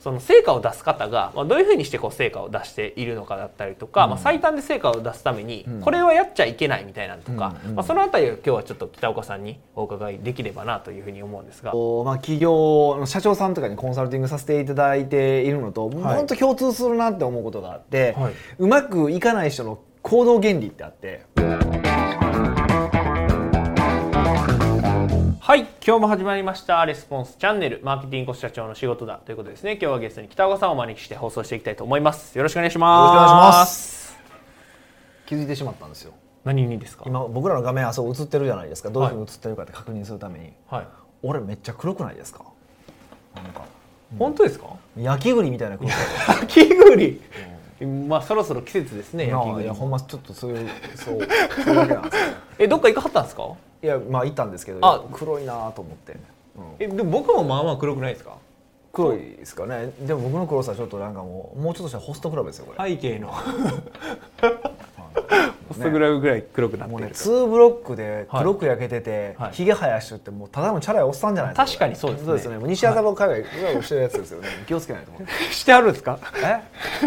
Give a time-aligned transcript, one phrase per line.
[0.00, 11.74] その成果を出す方が、まあ、どういうふうにしてこう成果を出しているのかだったりとか、まあ、最短で成果を出すためにこれはやっちゃいけないみたいなのとか、まあ、そのあたりを今日はちょっと北岡さんにお伺いできればなというふうに思うんですが。
[11.74, 21.26] まあ、企業の社長さんとかにコンサルティングさせていただいているのと、はい、本当共通するなって思うことがあって、はい、うまくいかない人の行動原理ってあって。
[21.36, 21.69] はい
[25.56, 29.72] 今日も始まりましたレスポンスチャンネルマーケティングコ社長の仕事だということですね。
[29.72, 32.36] 今日はゲストに北岡さんをお招きして放送していきたいと思います。
[32.38, 33.14] よろしくお願いします。
[33.16, 34.16] よろしくお願いします。
[35.26, 36.12] 気づいてしまったんですよ。
[36.44, 37.02] 何にですか？
[37.04, 38.90] 今僕らの画面あそう映ってるじゃないですか。
[38.90, 40.86] どういうふうに映ってるかって確認するために、はい、
[41.24, 42.44] 俺めっちゃ黒くないですか？
[43.34, 43.64] なんか、
[44.20, 44.66] 本当ですか？
[44.96, 45.96] 焼き栗みたいな黒さ
[46.34, 47.20] 焼き栗、
[47.80, 49.64] うん、まあそろそろ季節ですね焼き栗。
[49.64, 51.18] いやほんまちょっとそういうそう
[51.64, 52.16] それだけなんです
[52.60, 53.48] えどっか行かはったんですか？
[53.82, 55.02] いやまあいたんですけどあ。
[55.12, 56.18] 黒いなと思って、うん、
[56.78, 58.36] えでも僕もまあまあ黒くないですか？
[58.92, 59.92] 黒いですかね。
[60.00, 62.90] でも僕の黒さちょっとなんかもうもうちょっとしたホストクラブですよこれ。
[62.90, 63.32] 背景の
[65.70, 71.66] ホストクラブぐらい黒くなってる、ね、2ブロックで黒く焼けてて、はい、ひげ生やしってもうただのチャラいおっさんじゃないですか。
[71.66, 72.26] 確かにそうですね。
[72.26, 72.58] そうですね。
[72.66, 74.48] 西麻布海外うわうしてるやつですよね。
[74.66, 75.12] 気をつけないと
[75.52, 76.18] してあるんですか？
[76.42, 76.60] え？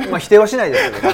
[0.09, 1.09] まあ否定はしないですけど、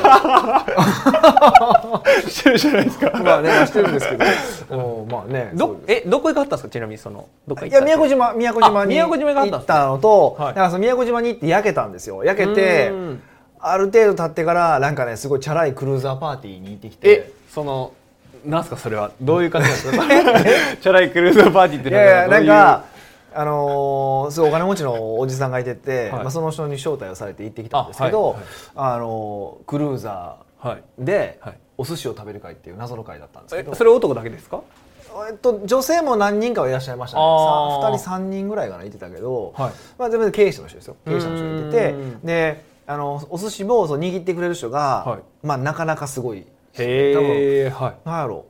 [2.30, 3.12] してるじゃないですか。
[3.24, 4.26] まあねしてるんですけど。
[4.78, 6.70] おまあねどえどこ行かったんですか？
[6.70, 12.24] ちなみにそのどっかいや宮古島宮古島に行ったのと、はい、だからその宮古島に行って焼けたんですよ。
[12.24, 12.92] 焼けて
[13.62, 17.94] ある程度経ってからなんかねすごいチャラいクルーザーパーティーに行ってきてその
[18.46, 19.12] なんすかそれは？
[19.22, 20.78] どういう感じなんですか？
[20.82, 22.86] チャラいクルーザーパーティーっていやいやなんか
[23.34, 28.38] あのー、すごいお金持ちのおじさんがいてて、はい、まあ、その人に招待をされて行ってきたんですけど
[28.76, 28.90] あ、はい。
[28.90, 31.40] はい、あのー、クルーザーで
[31.78, 33.76] お寿司を食べる会っていう謎の会だったんですけど。
[33.76, 34.62] それ男だけですか？
[35.30, 37.24] えっと、女性も何人かはいらっしゃいましたね。
[37.24, 39.72] 2人3人ぐらいがいてたけど、はい。
[39.98, 40.96] まあ、全部経営者の人ですよ。
[41.06, 41.96] 経営者の人がいてて。
[42.24, 46.44] であのお寿司もそ握ってくれる人が、はい、まあ、なかなかすごい
[46.84, 48.46] へえ、はい、なんやろ。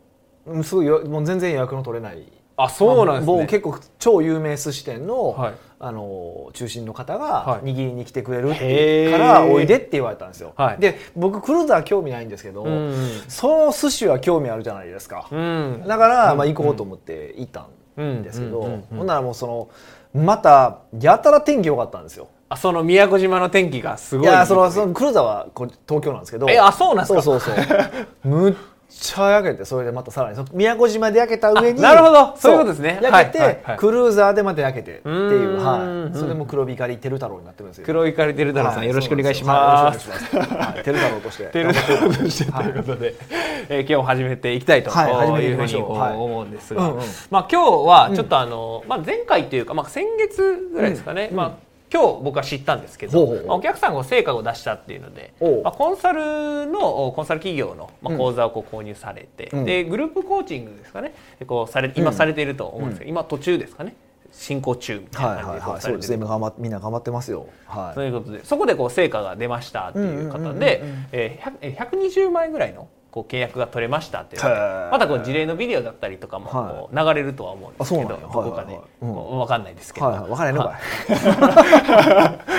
[0.46, 2.32] うすごいもう全然予約の取れない。
[2.62, 12.94] あそうなんですね、もう結構超有名寿司店の、はい、あの中心の方が握りに来てくれるってからおいでって言われたんですよ、はい、で僕クルーザー興味ないんですけど、うん、
[13.30, 17.70] その寿司は興味あるじゃないですか、うん、だから、まあ、行こうと思って行った
[18.02, 19.70] んですけど、ほんならもうその
[20.14, 24.28] またやたら天気良かったんですよあその宮古島の天気がすごい。
[24.28, 26.50] いやそのそのクルーザーはこ東京なんですけど。
[26.50, 27.22] えあそうなんですか？
[27.22, 27.68] そうそうそう。
[28.28, 28.54] むっ
[28.90, 32.36] ちゃ焼けてそれでまたさらに宮古島で焼けた上になるほど。
[32.38, 33.00] そういうことですね。
[33.04, 33.60] 焼けて、はいはい。
[33.66, 36.18] はい、クルーザーでまた焼けてっていうはい。
[36.18, 37.86] それも黒光りテル太郎になってるんですよ。
[37.86, 41.44] 黒光りテル太郎さん、はい、よろしくお願いします、はい、太郎として。
[41.46, 43.14] テル太郎としてということで、
[43.70, 45.56] えー、今日始めていきたいという。
[45.56, 55.34] ふうに思うんですが、うんうん、まあ今日はちょっとあの、まあ前回というかまあ先月ぐらいですかね、うん、まあ今日僕は知ったんですけど、まあ、お客さんが成果を出したっていうので、
[55.64, 61.14] まあ、コンサルのコンサル企業の、まあ、講座をこう購入されて、うん、でグループコーチングですかね。
[61.48, 63.96] こうされ今されていると思うんですけど、今途中ですかね。
[64.32, 70.84] 進行中みたいな感じでされてる、はいはいはい、みんな頑張ってますよ、はい、ということでそこでこう成果が出ましたっていう方で
[71.62, 80.78] 120万円ぐらいのこう契約が取れましたっていうまたこう事例のビデオだったりとかもこう流れるとは思うんですけど、どこかで、分かんないですけど、は分かんないのか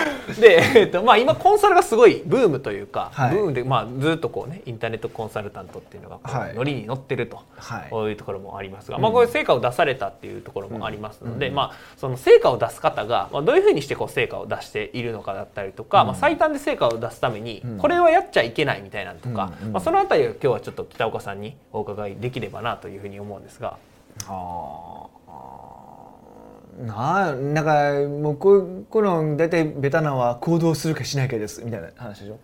[0.06, 23.76] い で、えーとまあ、今コンサルがすごいブームというか、はい、ブームで、まあ、ずっとこうねインターネットコンサルタントっていうのがこう、はい、ノリに乗ってると、はい、こういうところもありますが、まあ、こういう成果を出されたっていうところもありますので、うん、まあ、その成果を出す方が、まあ、どういうふうにしてこう成果を出しているのかだったりとか、うん、まあ、最短で成果を出すために、これはやっちゃいけないみたいなとか、まあ、そのあたりを今日はちょっと北岡さんにお伺いできればなというふうに思うんですが。
[24.28, 25.06] あ
[26.86, 32.38] ななんかもうこうこの大体ベタなのは行動するかしないかですみたいな話でしょ？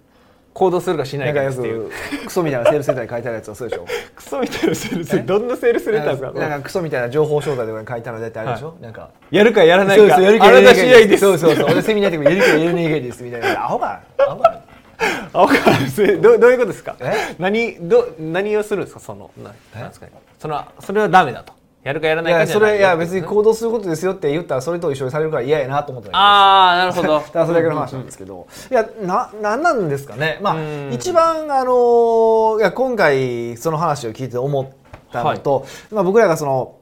[0.52, 1.91] 行動するかしないかですっていう。
[2.24, 3.86] クソみたいなセールスレターに書いてあるやつはそうでしょ？
[4.14, 6.30] クソみたいなセールスどんなセールスレターですか？
[6.32, 10.02] なんかクソみたいな情報商材とかに書いてあるの大体あるでしょ、はい、なんかやるかやらないか。
[10.02, 11.66] そうそうやるかやらないかそうそうそう。
[11.70, 14.62] 俺セミナーでもやるかやらないかですみたいなアホかアホか
[15.34, 16.97] 青川どどういうことですか
[17.39, 19.53] 何ど何をするんですかそのなん
[19.89, 21.53] ですか、ね、そのそれはダメだと
[21.86, 22.48] やるかやらないかい。
[22.48, 27.21] やそれいや別に行動することですよって言ったらそれと一緒にされるから嫌やなと思ってああなるほど。
[27.22, 30.41] だからそれだけの話なんですけど、いやななんなんですかね。
[30.42, 30.56] まあ
[30.91, 34.66] 一番あのいや今回その話を聞いて思っ
[35.12, 36.74] たのと、はい、まあ僕らがその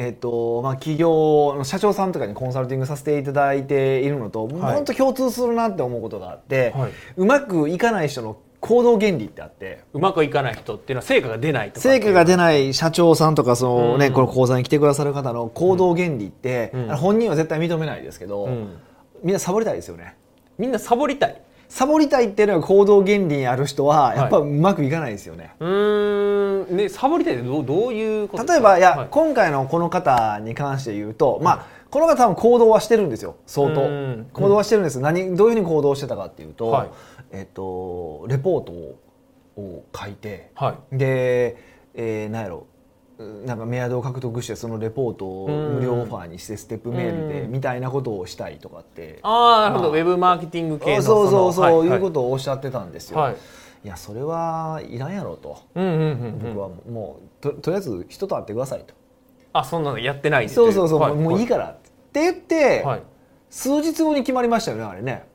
[0.00, 18.76] えーとまあ、企業の社長さんとかにコンサルティングさせていただいているのと、はい、本当共通するなって思うことがあって、はい、うまくいかない人の行動原理ってあってうまくいかない人っていうのは成果が出ないとか成果が出ない社長さんとかその、ね、うん、この講座に来てくださる方の行動原理って、うん、本人は絶対認めないですけど、うん、
[19.22, 20.16] みんなサボりたいですよね。
[20.58, 21.40] みんなサボりたい。
[21.68, 25.52] サボりたいっていうのが行動原理にある人はやっぱうまくいかないですよね。
[25.60, 26.76] はい、うん。
[26.76, 33.80] ねサボりたいってどうどういうこと例えばいや、はい、今回のこの方に関して言うと、まあこの方多分行動はしてるんですよ相当。
[34.32, 36.88] 行動はしてるんです、何どういうふうに行動してたかっていうと、はい、
[37.32, 38.72] えっ、とレポート
[39.60, 41.56] を書いて、はい、で、
[41.94, 42.66] えー、何やろ
[43.18, 49.18] なんかメアドを獲得してそのレポートを無料オファーにしてステップメールでみたいなことをしたいとかって。
[49.22, 53.36] ああなるほど、ウェブマーケティング系のそうそうそう、はい、いうことをおっしゃってたんですよ、はい、
[53.84, 58.94] いやそれはいらんやろと、うんうんうんうん、僕はもうととりあえず人と会ってくださいと。
[59.52, 61.78] あそんなのやってないそうそうそう、はい、もういいからっ
[62.12, 63.02] て言って、はい、
[63.50, 65.27] 数日後に決まりましたよねあれね、うん、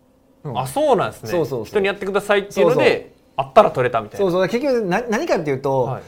[0.55, 1.29] あそうなんですね。
[1.29, 4.25] そうそう人にやってくださいっていうのであったら取れたみたいな。
[4.25, 4.47] そうそう。
[4.47, 6.01] 結局な何かっていうと、はい。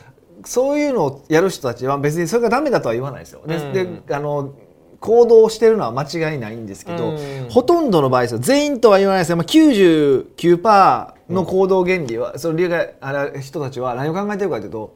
[0.44, 3.42] そういうのをやる人たちは別にそれがダメだとは言わないですよ。
[3.48, 4.54] で、うん、であの
[5.00, 8.40] 行動してるのは間違いないんですけど、うん、ほとんどの場合ですよ。
[8.40, 14.96] 全員とは言わないですよ、まあ、99%の行動原理は、うん、その理由があれ人たちは何を考えてるかというと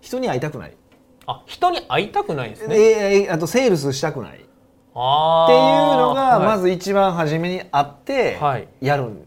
[0.00, 0.76] 人に会いたくない。
[1.26, 2.76] あ人に会いたくないですね。
[3.24, 4.44] えあとセールスしたくない
[4.90, 8.38] っていうのがまず一番初めにあって
[8.80, 9.24] やるん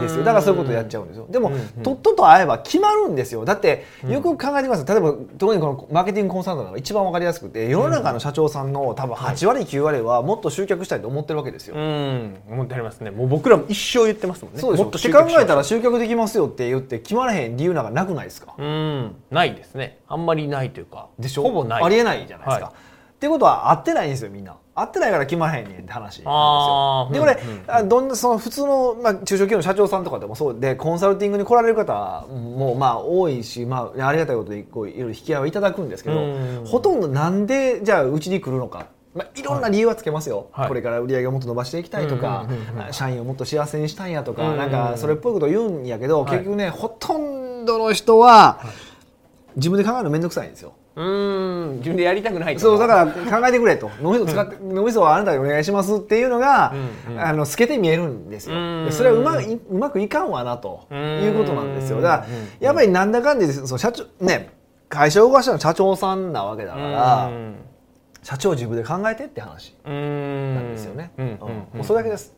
[0.00, 0.24] ですよ。
[0.24, 1.26] だからそういうことやっちゃうんですよ。
[1.28, 1.50] でも、
[1.82, 3.44] とっとと会えば決まるんですよ。
[3.44, 13.10] だってよく考えてみます例えば特にこのマーケティングコンサルタントが一番わかりやすくて世の中の社長さんの多分8割9割はもっと集客したいと思ってるわけですよ、うん、思ってありますね。
[13.10, 14.60] もう僕らも一生言ってますもんね。
[14.60, 18.54] そうでしょって考えたら集客できますよって言って決まらへん理由なんかなくないですか？
[18.56, 19.16] うん。
[19.30, 19.98] ないですね。
[20.06, 21.42] あんまりないというかでしょ？
[21.42, 21.82] ほぼない。
[21.82, 27.26] ありえないじゃないですか、はい、っていうことは会ってないんですよみんな合ってないから決まらへんねんって話なんですよ。
[27.26, 36.36] でこれ、うんうん、どんなその普通の、まあ、中小企業の社長さんとかでもそうでコンサルティングに来られる方もまあ多いし、まあ、ありがたいことでこういろいろ引き合いをいただくんですけど、
[36.66, 38.86] ほとんどなんでじゃあうちに来るのか。
[39.14, 42.46] まあ、いろんな理由はつけますよ、はい、これから売り上げをもっと伸ばしていきたいとか、
[42.90, 48.60] 社員をもっと幸せにしたいんやとか、なんかそれっぽいことを言うんやけど、結局ねほとんどの人は
[49.56, 50.74] 自分で考えるの面倒くさいんですよ。
[50.96, 51.76] うん。
[51.76, 53.90] 自分でやりたくないそうだから考えてくれと。
[54.02, 56.72] 脳みそ使って、脳みそはあなたにお願いしますっていうのが、
[57.06, 58.56] うんうん、あの透けて見えるんですよ。
[58.90, 60.86] それはうまうまくいかんわなと。
[60.90, 62.00] いうことなんですよ。
[62.00, 62.26] だから
[62.60, 64.50] やっぱりなんだかんでその社長ね
[64.88, 67.30] 会社を動かしたの社長さんなわけだから
[68.22, 71.38] 社長自分で考えてって話なんですよね、うん。
[71.40, 72.34] もうそれだけです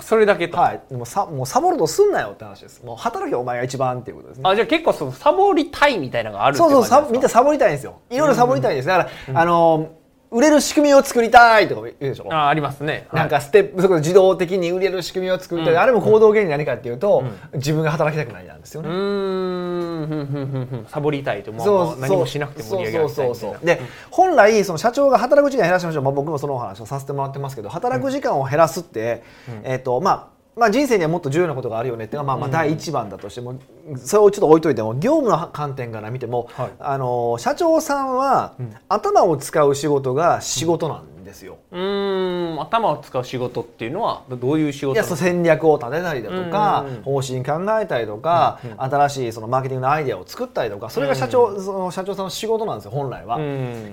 [0.00, 0.56] それだけと。
[0.58, 0.82] はい。
[0.92, 2.84] もうさ、もうサボるとすんなよって話です。
[2.84, 4.42] もう働けお前が一番っていうことですね。
[4.48, 8.00] あ、じゃあ結構そのサボりたいみたいなのがあるそうそう、サみんなサボりたいんですよ。
[8.10, 8.88] いろいろサボりたいんです。
[8.88, 10.03] だから、うん、あのー
[10.34, 12.26] 売れる仕組みを作りたいとか言うでしょ？
[12.32, 18.88] あありますね、なんかステップそこ自動的に売れる仕組みを作りたい、うん、あれも行動原理何かっていうと、うん、自分が働きたくないなんですよね。
[18.88, 20.86] うん。
[20.88, 29.22] サボりたいともう何もしなくても売り上げそうそうそうで、本来その社長が働く時間減らしましょう、まあ、僕もそのお話をさせてもらってますけど働く時間を減らすって、
[29.62, 33.58] えっ、ー、とまあまあ、人生にはもっと重要なことがあるよねっていうのがまあまあ第一番だとしても、
[33.96, 38.54] それをちょっと置いといても業務の観点から見ても、はい、あの社長さんは
[38.88, 41.58] 頭を使う仕事が仕事なんですよ。
[41.72, 53.38] うん、頭を使う仕事っていうのはどういう仕事いや戦略を立てたりだとか方針考えたりとか新しいそのマーケティングのアイデアを作ったりとかそれが社長その社長さんの仕事なんですよ本来は。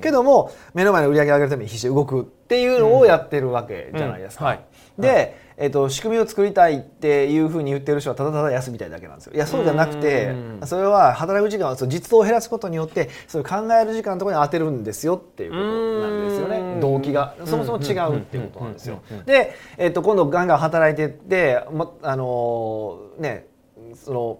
[0.01, 4.45] けども目の前の売り上げ上げるために必死で動くっていうのをやってるわけじゃないですか。
[4.45, 4.59] はい、
[4.97, 9.33] でえーと、仕組みを作りたいっていうふうに言ってる人はただただ休みたいだけなんですよ。
[9.35, 10.33] いやそうじゃなくて
[10.65, 16.81] それは働く時間を実動を減らすことによってそれ考える時間のところに当てるんですよっていうことなんですよね。
[16.81, 17.35] 動機が。
[17.45, 19.03] そもそも違うっていうことなんですよ。
[19.27, 21.63] で、えーと、今度ガンガン働いてって
[22.01, 23.45] あのー、ね
[23.93, 24.39] その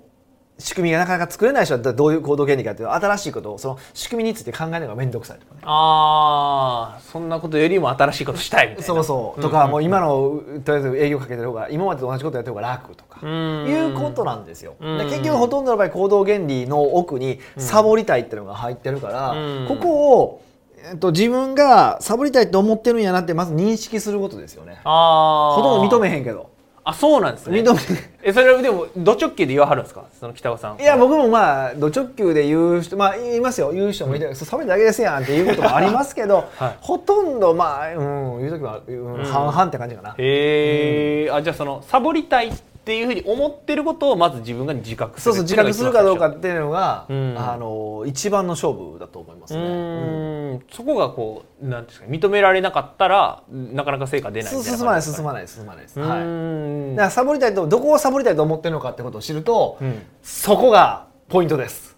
[0.62, 5.62] 仕組みがなかなか作れない人はどういう行動原理かっていうと新しいことをその仕組みについて考えるのが面倒くさいとかね。
[5.63, 8.84] ああそんなことよりも新しいことしたいみたいな。
[8.88, 9.41] そうそう。
[9.41, 14.75] とか、もう今のとりあえず営業かけてる方が今までと同じことやってる方が楽とかいうことなんですよ。
[14.80, 19.36] 結局ほとんどの場合行動原理の奥にサボりたいっていうのが入ってるから
[19.68, 20.41] ここを
[20.84, 24.80] えっと、自分がサボりたいと思ってるんやなってまず認識することですよね。
[24.84, 26.50] ほとんど認めへんけど
[26.84, 27.62] あそうなんですね。
[27.62, 27.80] 認め
[28.24, 30.06] えそれはでもド直球で言わはるんですか？
[30.20, 30.82] その北尾さん。
[30.82, 33.72] いや僕もまあド直球で言う人まあ言いますよ。
[33.72, 40.16] 言う人もいて、うん、サボりだけですやんっていうこともありますけど、 はい、ほとんどまあ、うん、言う時は、うん、半々って感じかな。
[40.18, 49.62] へえ、うん、あじゃあそのサボりたいっていうふうに思ってることをまず自分が自覚するそうそう自覚するかどうかっていうのが、うん、あの一番の勝負だと思いますね。
[49.62, 56.00] うんそこがこうなんですか認められなかったらなかなか成果出ない進まない進まない進まないです。
[56.00, 56.10] はい。
[56.10, 61.90] だからサボりたいとどこをサボりたいと思ってるのかってことを知ると、うん、そこがポイントです。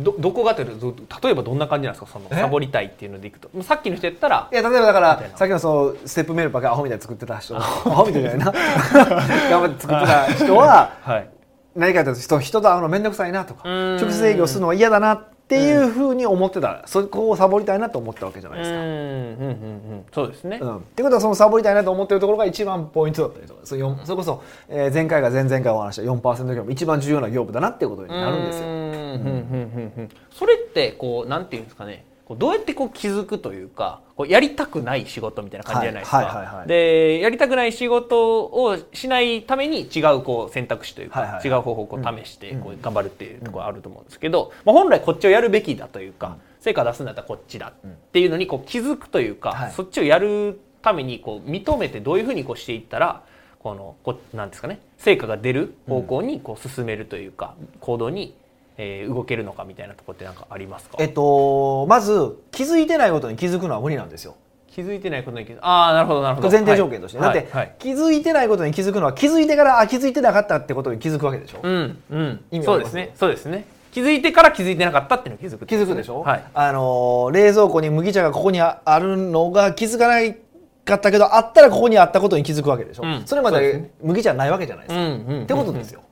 [0.00, 2.10] あどどこがというと例えばどんな感じなんですか？
[2.12, 3.50] そのサボりたいっていうのでいくと。
[3.62, 8.36] さっきの人やったらいや例えばだからさっきのそのステップメールばっかアホみたいに作ってた人 アホみたいじゃな。
[8.36, 11.28] い な頑張って作ってた人は、はい、
[11.76, 18.76] 何かというと人人と会うの面倒くさいなとか直接営業するのは嫌だなっていうふうに思ってた、そこをサボりたいなと思ったわけじゃないですか。
[18.76, 30.08] うんうんうんうん、そうですね、うん、ってことはそのサボりたいなと思ってるところが一番ポイントだったりとかそれそれこそ、えー、前回が前々回お話した4%業務一番重要な業務だなっていうことになるんですよ。
[30.30, 32.04] それってこうなんていうんですかね
[32.36, 53.22] どうやってこう気づくというかこうやりたくない仕事みたいな感じじゃないですか、でやりたくない仕事をしないために違うこう選択肢というか、違う方法をこう試してこう頑張るっていうところあると思うんですけど、まあ、本来こっちをやるべきだというか、成果出すんだったらこっちだっていうのにこう気づくというか、はい、そっちをやるためにこう認めてどういうふうにこうしていったら
[53.58, 58.34] このこなんですかね成果が出る方向にこう進めるというか、行動に
[58.82, 64.36] えー、動けるのかみたいなところって何かありますか、えっと、まず気づいてないことに気づくのは無理なんですよ。
[64.68, 66.50] 気づいてないことに気づああなるほどなるほど。
[66.50, 71.58] 前提条件として、はい、だって、はい、気づいてないことに気づくのは気づいてからあ気づいてなかったってことに気づくわけでしょ。
[71.62, 73.10] うんうん、意味そうですね。
[73.16, 73.66] そうですね。
[73.92, 80.36] 気づいてから気づいてなかったっていうの気づく、気づくでしょ、はい、あの冷蔵庫に麦茶がここにあるのが気づかない
[80.84, 86.02] かったけどあったらここにあったことに気づくわけでしょ、うん、それまで麦茶ないわけじゃないですか、うんうん、ってことですよ、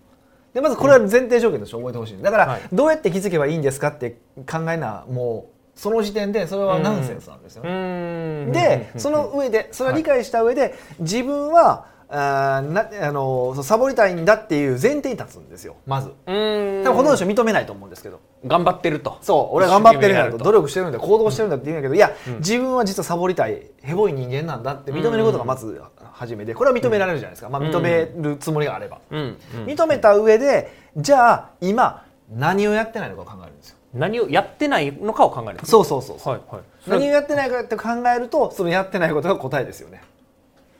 [0.58, 2.20] でまずこれは前提条件として覚えてほしい。
[2.20, 7.62] だからどうやって気づけばいいんですかって考えなもうその時点でそれはナンセンスなんですよ。
[7.62, 8.46] ね。
[8.50, 15.76] でその上でそれを理解した上で自分はあなあのサボりたいんだっていう前提に立つんですよ。
[15.86, 16.08] まず。
[16.26, 18.18] 多分ほとんどの人認めないと思うんですけど。
[18.44, 19.18] 頑張ってると。
[19.20, 20.38] そう俺は頑張ってるんだと。
[20.38, 25.80] 努力してるんだ行動してるんだって言うんだけどいや、うん、自分は実はサボりたいヘボい人間なんだって認めることがまず
[26.18, 33.76] 初めでこれは認められるじゃないですか、まあ、認めるつもりがあれば、認めた上でじゃあ今何をやってないのかを考えるんですよ。
[33.94, 35.60] 何をやってないのかを考える。
[35.64, 40.02] そうそうそうそう、はいはい、何をやってないかって考えるとそのやってないことが答えですよね。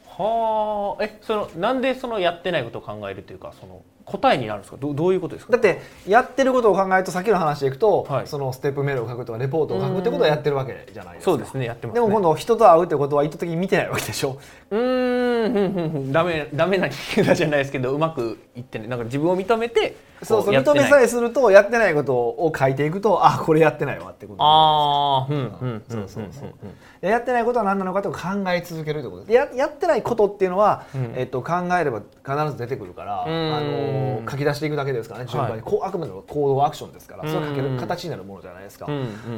[0.09, 1.05] はあ。
[1.05, 4.79] えそのなんでそのやってないことを考えるというかその答えになるんですか？
[4.79, 5.53] どどういうことですか？
[5.53, 11.31] だってやってることを考えるとさっきの話でいくと、はい、そのステップメールを書くとかレポートを書くってことはやってるわけじゃないですか。
[11.33, 14.39] そうですねやってます、ね、でも今度人と会うってことは意図的に見てないわけでしょ。
[14.71, 26.55] うんダメダメな人間じゃないですけどうまくいってないなんか自分を認めてそうそう認めさえするとやってないことを書いていくとあこれやってないわってことああうんうんそうそうそう。
[27.01, 29.25] やってないことは何なのかと考え続けるということ。
[29.27, 38.89] でややってないことっていうのは、うん、えっと、考えれば必ず出てくるから、あの書き出していくだけですからね順番に、はい、こうあくまでも行動アクションですからそれを書ける形になるものじゃないですか、っ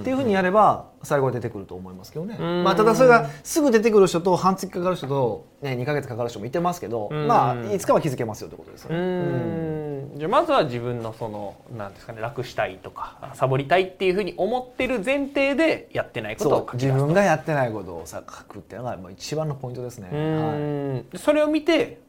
[0.02, 9.79] ていうふうにやれば最後は出てくると思いますけどね、まあ、ただそれがすぐ出てくる人と半月かかる人と、ね、2か月かかる人もいてますけど、まあいつかは気づけますよってことですよね。
[10.16, 20.09] じゃあまずは自分のそのなんですかね楽したいとかサボりたいっていうふうに思ってる前提でやってないことを自分がやってないことをさ書くっていうのがまあ一番のポイントですね。
[20.11, 22.00] はい、それを見て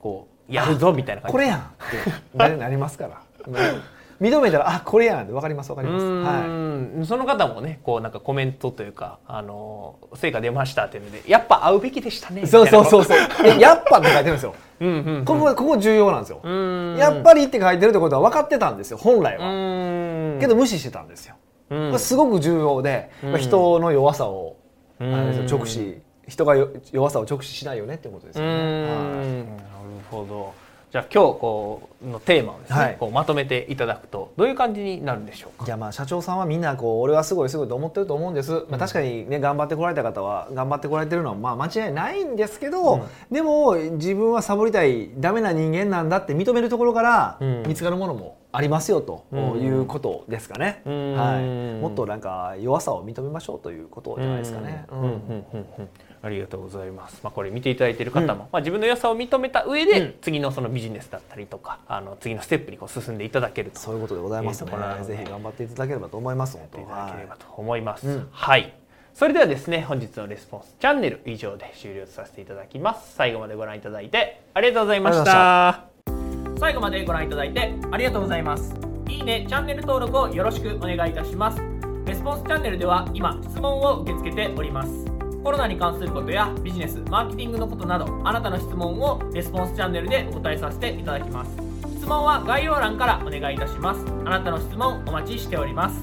[0.00, 1.32] こうやるぞみたいな感じ。
[1.32, 3.22] これやんってな りますから。
[4.20, 13.60] 認めたらあこれやんって分かります分かります、はい、その方もねこうなんかコメントというかあの成果出ましたっていうのでやっぱ会うべきでしたねそうそうそうそう。
[13.60, 16.40] やっぱって書いてるんですようんうんうん、ここここ重要なんですよ。
[16.96, 20.40] やっぱりって書いてるってことは分かってたんですよ本来は。
[20.40, 21.34] けど無視してたんですよ。
[21.68, 24.56] これすごく重要で人の弱さを
[25.00, 26.00] あれですよ直視。
[26.28, 26.54] 人が
[26.92, 28.86] 弱さを直視しないよねってことですよね。
[28.86, 29.46] なる
[30.10, 35.66] ほどじゃあ今日こうのテーマをですね、はい、こうまとめていただくとどういう感じになるんでしょうか？
[35.66, 49.24] じゃあまあ社長さんはみんなこう俺はすごいすごいと思ってると思うんです、うん、まあ、確かにね頑張ってこられた方は頑張ってこられてるのはまあ間違いないんですけど、うん、でも自分はサボりたいダメな人間なんだって認めるところから見つかるものもありますよと
[49.58, 54.86] いうことですかね、はい、もっとなんか弱さを認めましょうということじゃないですかね。
[56.20, 57.20] ありがとうございます。
[57.22, 63.18] まあ、これ見ていただいている方も、うん、まあ、自分の良さを認めた上で、うん、次のそのビジネスだったりとか、あの次のステップにこう進ん。
[63.18, 64.70] でいただけるとそういうことでございますね。
[65.02, 66.56] ぜひ頑張っていただければと思います。
[66.56, 68.06] やっていただければと思います。
[68.08, 68.74] はい、はい、
[69.12, 73.14] それではですね、本日のレスポンスチャンネル以上で終了させていただきます。
[73.14, 75.87] 最後までご覧いただいてありがとうございました。
[76.58, 78.74] 最後までご覧いただいてありがとうございます。
[79.08, 81.62] いいね、チャンネル登録をよろしくお願いいたします。
[82.04, 84.90] レスポンスチャンネルでは今質問を受け付けております。
[85.44, 91.50] コロナに関することやビジネス、マーケティングのことなど、あなたの質問をレスポンスチャンネルでお答えさせていただきます。
[91.96, 94.04] 質問は概要欄からお願いいたします。
[94.24, 95.96] あなたの質問お待ちしております。